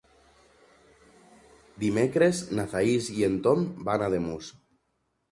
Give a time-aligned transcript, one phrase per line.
[1.83, 4.49] Dimecres na Thaís i en Tom van a Ademús.